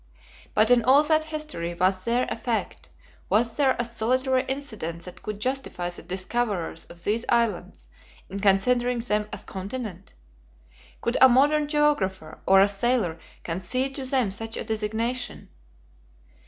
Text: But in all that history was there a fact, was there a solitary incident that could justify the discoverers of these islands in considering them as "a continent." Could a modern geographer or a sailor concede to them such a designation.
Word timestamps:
But 0.55 0.71
in 0.71 0.83
all 0.83 1.03
that 1.03 1.25
history 1.25 1.75
was 1.75 2.05
there 2.05 2.25
a 2.31 2.35
fact, 2.35 2.89
was 3.29 3.55
there 3.55 3.75
a 3.77 3.85
solitary 3.85 4.43
incident 4.47 5.03
that 5.03 5.21
could 5.21 5.39
justify 5.39 5.91
the 5.91 6.01
discoverers 6.01 6.85
of 6.85 7.03
these 7.03 7.23
islands 7.29 7.87
in 8.27 8.39
considering 8.39 8.97
them 8.97 9.29
as 9.31 9.43
"a 9.43 9.45
continent." 9.45 10.15
Could 11.01 11.17
a 11.21 11.29
modern 11.29 11.67
geographer 11.67 12.39
or 12.47 12.61
a 12.61 12.67
sailor 12.67 13.19
concede 13.43 13.93
to 13.93 14.03
them 14.05 14.31
such 14.31 14.57
a 14.57 14.63
designation. 14.63 15.49